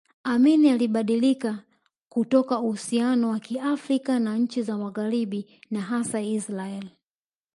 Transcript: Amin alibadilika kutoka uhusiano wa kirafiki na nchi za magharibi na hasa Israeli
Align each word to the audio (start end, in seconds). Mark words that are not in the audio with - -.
Amin 0.23 0.65
alibadilika 0.65 1.63
kutoka 2.09 2.59
uhusiano 2.59 3.29
wa 3.29 3.39
kirafiki 3.39 4.11
na 4.11 4.37
nchi 4.37 4.63
za 4.63 4.77
magharibi 4.77 5.59
na 5.71 5.81
hasa 5.81 6.21
Israeli 6.21 6.91